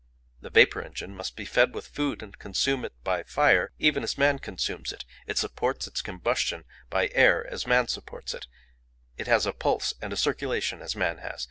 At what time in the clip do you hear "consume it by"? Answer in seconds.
2.39-3.21